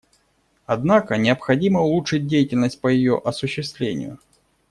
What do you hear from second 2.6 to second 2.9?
по